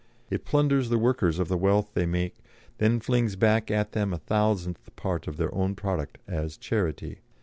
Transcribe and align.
It 0.31 0.45
plunders 0.45 0.89
the 0.89 0.97
workers 0.97 1.37
of 1.37 1.47
the 1.47 1.59
wealth 1.59 1.91
they 1.93 2.07
make, 2.07 2.33
and 2.33 2.73
then 2.93 2.99
flings 3.01 3.35
back 3.35 3.69
at 3.69 3.91
them 3.91 4.13
a 4.13 4.17
thousandth 4.17 4.89
part 4.95 5.27
of 5.27 5.37
their 5.37 5.53
own 5.53 5.75
product 5.75 6.17
as 6.27 6.57
'charity.' 6.57 7.19